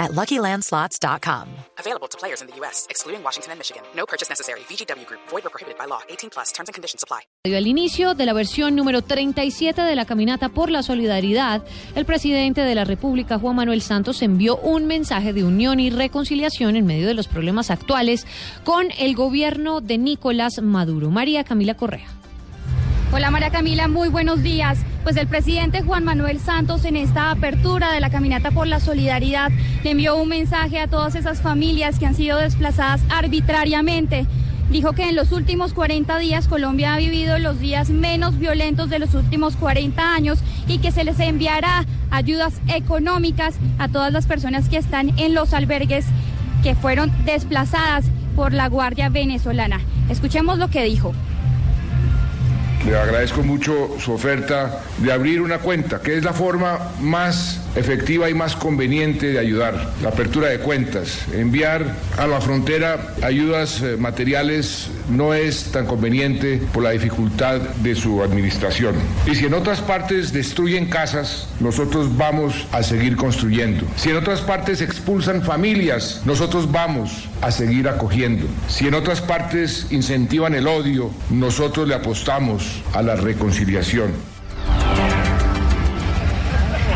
[0.00, 1.46] at LuckyLandSlots.com.
[1.78, 3.82] Available to players in the U.S., excluding Washington and Michigan.
[3.94, 4.60] No purchase necessary.
[4.68, 5.20] VGW Group.
[5.30, 6.00] Void or prohibited by law.
[6.08, 6.50] 18 plus.
[6.52, 7.20] Terms and conditions apply.
[7.44, 11.62] Al inicio de la versión número 37 de la Caminata por la Solidaridad,
[11.94, 16.76] el presidente de la República, Juan Manuel Santos, envió un mensaje de unión y reconciliación
[16.76, 18.26] en medio de los problemas actuales
[18.64, 21.10] con el gobierno de Nicolás Maduro.
[21.10, 22.19] María Camila Correa.
[23.12, 24.78] Hola María Camila, muy buenos días.
[25.02, 29.50] Pues el presidente Juan Manuel Santos en esta apertura de la Caminata por la Solidaridad
[29.82, 34.26] le envió un mensaje a todas esas familias que han sido desplazadas arbitrariamente.
[34.70, 39.00] Dijo que en los últimos 40 días Colombia ha vivido los días menos violentos de
[39.00, 40.38] los últimos 40 años
[40.68, 45.52] y que se les enviará ayudas económicas a todas las personas que están en los
[45.52, 46.06] albergues
[46.62, 48.04] que fueron desplazadas
[48.36, 49.80] por la Guardia Venezolana.
[50.08, 51.12] Escuchemos lo que dijo.
[52.86, 58.28] Le agradezco mucho su oferta de abrir una cuenta, que es la forma más efectiva
[58.30, 59.90] y más conveniente de ayudar.
[60.02, 66.60] La apertura de cuentas, enviar a la frontera ayudas eh, materiales no es tan conveniente
[66.72, 68.94] por la dificultad de su administración.
[69.26, 73.84] Y si en otras partes destruyen casas, nosotros vamos a seguir construyendo.
[73.96, 78.46] Si en otras partes expulsan familias, nosotros vamos a seguir acogiendo.
[78.68, 84.29] Si en otras partes incentivan el odio, nosotros le apostamos a la reconciliación.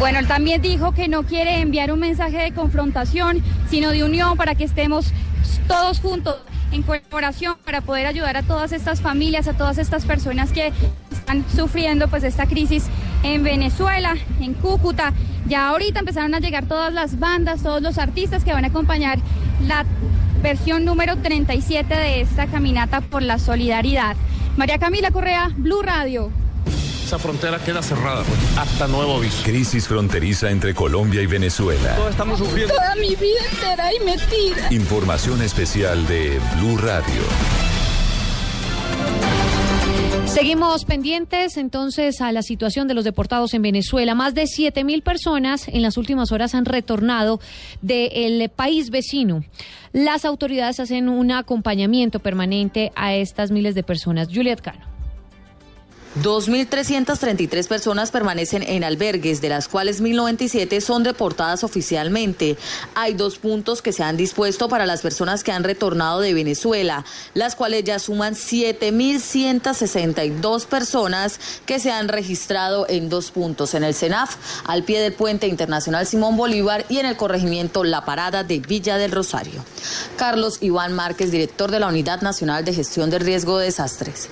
[0.00, 4.38] Bueno, él también dijo que no quiere enviar un mensaje de confrontación, sino de unión
[4.38, 5.12] para que estemos
[5.68, 6.36] todos juntos
[6.72, 10.72] en colaboración para poder ayudar a todas estas familias, a todas estas personas que
[11.12, 12.86] están sufriendo pues esta crisis
[13.24, 15.12] en Venezuela, en Cúcuta.
[15.46, 19.18] Ya ahorita empezaron a llegar todas las bandas, todos los artistas que van a acompañar
[19.66, 19.84] la
[20.42, 24.16] versión número 37 de esta caminata por la solidaridad.
[24.56, 26.39] María Camila Correa, Blue Radio.
[27.10, 29.42] Esa frontera queda cerrada pues, hasta nuevo aviso.
[29.42, 31.96] Crisis fronteriza entre Colombia y Venezuela.
[31.96, 32.72] Todos estamos sufriendo.
[32.72, 34.72] Toda mi vida entera y metida.
[34.72, 37.20] Información especial de Blue Radio.
[40.26, 44.14] Seguimos pendientes entonces a la situación de los deportados en Venezuela.
[44.14, 47.40] Más de 7 mil personas en las últimas horas han retornado
[47.82, 49.42] del país vecino.
[49.92, 54.28] Las autoridades hacen un acompañamiento permanente a estas miles de personas.
[54.32, 54.99] Juliet Cano.
[56.18, 62.56] 2.333 personas permanecen en albergues, de las cuales 1.097 son deportadas oficialmente.
[62.96, 67.04] Hay dos puntos que se han dispuesto para las personas que han retornado de Venezuela,
[67.34, 73.94] las cuales ya suman 7.162 personas que se han registrado en dos puntos, en el
[73.94, 74.34] CENAF,
[74.64, 78.98] al pie del puente internacional Simón Bolívar y en el corregimiento La Parada de Villa
[78.98, 79.64] del Rosario.
[80.16, 84.28] Carlos Iván Márquez, director de la Unidad Nacional de Gestión de Riesgo de Desastres.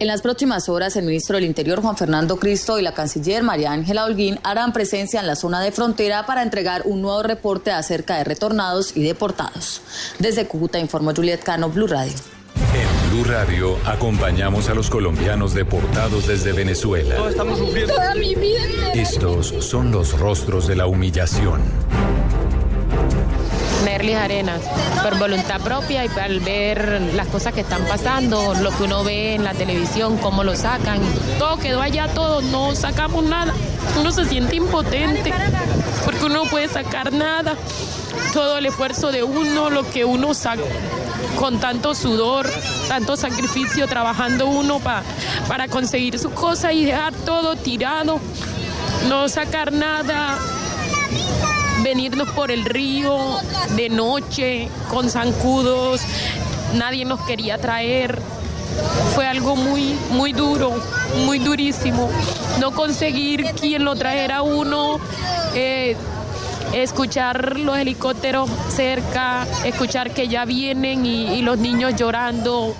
[0.00, 3.72] En las próximas horas, el ministro del Interior, Juan Fernando Cristo, y la canciller María
[3.72, 8.16] Ángela Holguín harán presencia en la zona de frontera para entregar un nuevo reporte acerca
[8.16, 9.82] de retornados y deportados.
[10.20, 12.12] Desde Cúcuta informó Juliet Cano, Blue Radio.
[12.74, 17.16] En Blue Radio acompañamos a los colombianos deportados desde Venezuela.
[17.16, 17.94] Todos estamos sufriendo.
[17.94, 18.92] Toda mi vida.
[18.94, 21.60] Estos son los rostros de la humillación.
[23.84, 24.60] Nerlis Arenas,
[25.02, 29.34] por voluntad propia y al ver las cosas que están pasando, lo que uno ve
[29.34, 30.98] en la televisión, cómo lo sacan,
[31.38, 33.54] todo quedó allá, todo, no sacamos nada.
[33.98, 35.32] Uno se siente impotente
[36.04, 37.54] porque uno no puede sacar nada.
[38.32, 40.62] Todo el esfuerzo de uno, lo que uno saca
[41.38, 42.48] con tanto sudor,
[42.88, 45.02] tanto sacrificio, trabajando uno pa-
[45.46, 48.18] para conseguir sus cosas y dejar todo tirado,
[49.08, 50.36] no sacar nada,
[51.82, 53.18] venirnos por el río
[53.76, 56.00] de noche con zancudos,
[56.74, 58.18] nadie nos quería traer.
[59.14, 60.72] Fue algo muy, muy duro,
[61.24, 62.08] muy durísimo.
[62.60, 65.00] No conseguir quien lo trajera a uno,
[65.54, 65.96] eh,
[66.72, 72.74] escuchar los helicópteros cerca, escuchar que ya vienen y, y los niños llorando.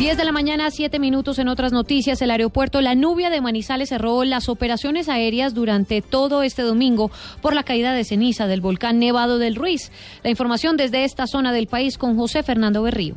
[0.00, 2.22] 10 de la mañana, 7 minutos en otras noticias.
[2.22, 7.10] El aeropuerto La Nubia de Manizales cerró las operaciones aéreas durante todo este domingo
[7.42, 9.92] por la caída de ceniza del volcán Nevado del Ruiz.
[10.24, 13.14] La información desde esta zona del país con José Fernando Berrío.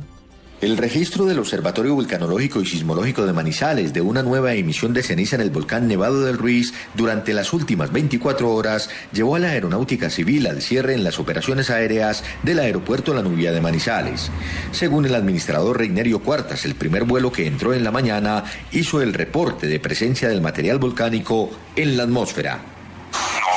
[0.60, 5.36] El registro del Observatorio Vulcanológico y Sismológico de Manizales de una nueva emisión de ceniza
[5.36, 10.08] en el volcán Nevado del Ruiz durante las últimas 24 horas llevó a la Aeronáutica
[10.08, 14.30] Civil al cierre en las operaciones aéreas del aeropuerto La Nubia de Manizales.
[14.70, 19.12] Según el administrador Reinerio Cuartas, el primer vuelo que entró en la mañana hizo el
[19.12, 22.56] reporte de presencia del material volcánico en la atmósfera.
[22.56, 23.54] No,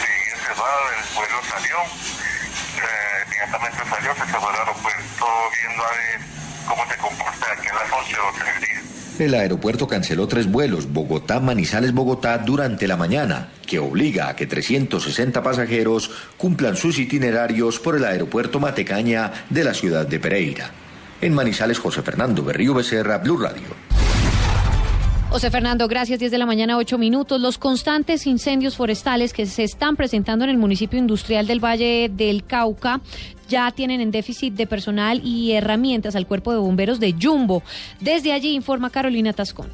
[0.00, 1.76] sigue cerrado, el vuelo salió,
[2.78, 5.26] eh, inmediatamente salió, se cerró el aeropuerto
[5.84, 6.20] a ver
[6.66, 8.88] cómo se comporta aquí en las 11 o 3 días.
[9.18, 16.12] El aeropuerto canceló tres vuelos Bogotá-Manizales-Bogotá durante la mañana, que obliga a que 360 pasajeros
[16.36, 20.70] cumplan sus itinerarios por el aeropuerto Matecaña de la ciudad de Pereira.
[21.20, 23.74] En Manizales, José Fernando Berrío Becerra, Blue Radio.
[25.30, 26.20] José Fernando, gracias.
[26.20, 27.38] 10 de la mañana, 8 minutos.
[27.38, 32.44] Los constantes incendios forestales que se están presentando en el municipio industrial del Valle del
[32.44, 33.02] Cauca
[33.46, 37.62] ya tienen en déficit de personal y herramientas al cuerpo de bomberos de Jumbo.
[38.00, 39.68] Desde allí informa Carolina Tascón.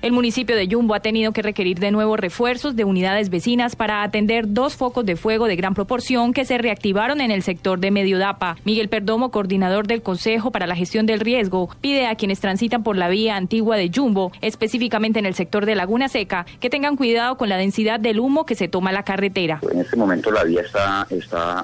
[0.00, 4.04] El municipio de Yumbo ha tenido que requerir de nuevo refuerzos de unidades vecinas para
[4.04, 7.90] atender dos focos de fuego de gran proporción que se reactivaron en el sector de
[7.90, 8.56] Mediodapa.
[8.64, 12.96] Miguel Perdomo, coordinador del Consejo para la Gestión del Riesgo, pide a quienes transitan por
[12.96, 17.36] la vía antigua de Yumbo, específicamente en el sector de Laguna Seca, que tengan cuidado
[17.36, 19.58] con la densidad del humo que se toma la carretera.
[19.68, 21.08] En este momento la vía está,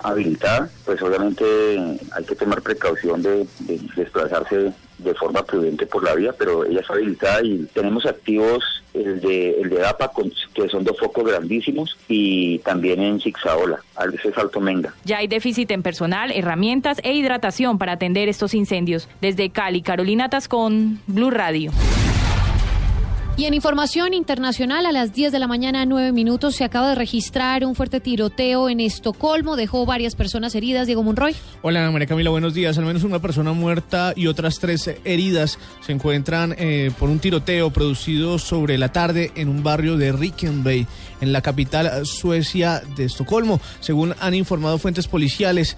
[0.03, 1.45] habilitada, pues obviamente
[2.11, 3.47] hay que tomar precaución de
[3.95, 4.73] desplazarse
[5.05, 9.61] de forma prudente por la vía, pero ella está habilitada y tenemos activos el de,
[9.61, 14.37] el de APA, con, que son dos focos grandísimos, y también en Zigzaola, al veces
[14.39, 14.95] Alto Menga.
[15.05, 19.09] Ya hay déficit en personal, herramientas e hidratación para atender estos incendios.
[19.21, 21.73] Desde Cali, Carolina Tascón, Blue Radio.
[23.37, 26.95] Y en información internacional, a las 10 de la mañana, 9 minutos, se acaba de
[26.95, 29.57] registrar un fuerte tiroteo en Estocolmo.
[29.57, 30.87] Dejó varias personas heridas.
[30.87, 31.35] Diego Monroy.
[31.63, 32.79] Hola, María Camila, buenos días.
[32.79, 37.71] Al menos una persona muerta y otras tres heridas se encuentran eh, por un tiroteo
[37.71, 40.87] producido sobre la tarde en un barrio de Rickenbay,
[41.21, 43.61] en la capital suecia de Estocolmo.
[43.81, 45.77] Según han informado fuentes policiales,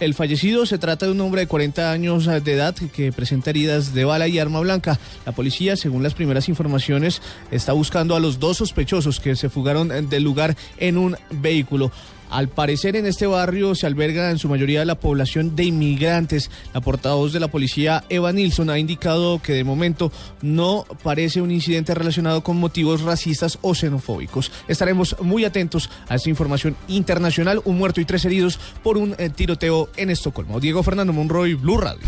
[0.00, 3.94] el fallecido se trata de un hombre de 40 años de edad que presenta heridas
[3.94, 4.98] de bala y arma blanca.
[5.24, 10.08] La policía, según las primeras informaciones, está buscando a los dos sospechosos que se fugaron
[10.08, 11.90] del lugar en un vehículo.
[12.30, 16.50] Al parecer en este barrio se alberga en su mayoría la población de inmigrantes.
[16.74, 20.12] La portavoz de la policía Eva Nilsson ha indicado que de momento
[20.42, 24.52] no parece un incidente relacionado con motivos racistas o xenofóbicos.
[24.68, 27.60] Estaremos muy atentos a esta información internacional.
[27.64, 30.60] Un muerto y tres heridos por un eh, tiroteo en Estocolmo.
[30.60, 32.06] Diego Fernando Monroy, Blue Radio.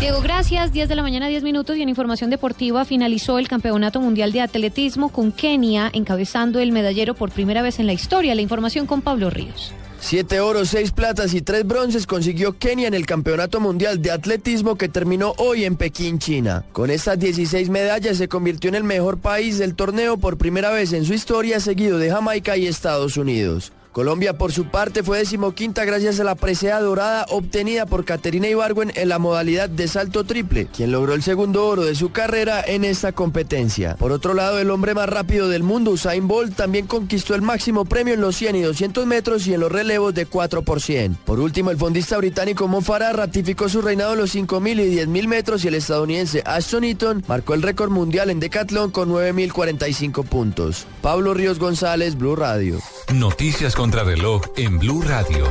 [0.00, 0.72] Diego, gracias.
[0.72, 1.76] 10 de la mañana, 10 minutos.
[1.76, 7.12] Y en información deportiva finalizó el Campeonato Mundial de Atletismo con Kenia encabezando el medallero
[7.12, 8.34] por primera vez en la historia.
[8.34, 9.74] La información con Pablo Ríos.
[10.00, 14.76] Siete oros, seis platas y tres bronces consiguió Kenia en el Campeonato Mundial de Atletismo
[14.76, 16.64] que terminó hoy en Pekín, China.
[16.72, 20.94] Con estas 16 medallas se convirtió en el mejor país del torneo por primera vez
[20.94, 23.72] en su historia, seguido de Jamaica y Estados Unidos.
[23.92, 28.92] Colombia, por su parte, fue decimoquinta gracias a la presea dorada obtenida por Caterina Ibargüen
[28.94, 32.84] en la modalidad de salto triple, quien logró el segundo oro de su carrera en
[32.84, 33.96] esta competencia.
[33.96, 37.84] Por otro lado, el hombre más rápido del mundo, Usain Bolt, también conquistó el máximo
[37.84, 41.16] premio en los 100 y 200 metros y en los relevos de 4 por 100.
[41.24, 45.26] Por último, el fondista británico Mo Farah ratificó su reinado en los 5.000 y 10.000
[45.26, 50.86] metros y el estadounidense Ashton Eaton marcó el récord mundial en decatlón con 9.045 puntos.
[51.02, 52.78] Pablo Ríos González, Blue Radio.
[53.12, 55.50] Noticias contra reloj en Blue Radio.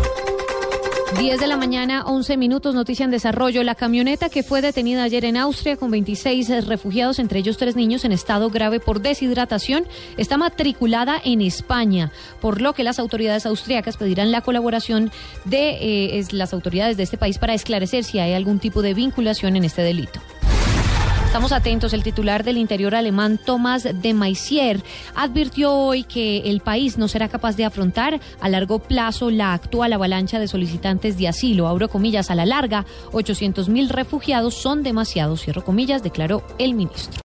[1.18, 3.64] 10 de la mañana, 11 minutos, noticia en desarrollo.
[3.64, 8.06] La camioneta que fue detenida ayer en Austria con 26 refugiados, entre ellos tres niños
[8.06, 13.98] en estado grave por deshidratación, está matriculada en España, por lo que las autoridades austriacas
[13.98, 15.12] pedirán la colaboración
[15.46, 19.56] de eh, las autoridades de este país para esclarecer si hay algún tipo de vinculación
[19.56, 20.22] en este delito.
[21.30, 21.94] Estamos atentos.
[21.94, 24.82] El titular del interior alemán, Thomas de Maizière,
[25.14, 29.94] advirtió hoy que el país no será capaz de afrontar a largo plazo la actual
[29.94, 31.68] avalancha de solicitantes de asilo.
[31.68, 37.14] Abro comillas, a la larga, 800 mil refugiados son demasiados, cierro comillas, declaró el ministro.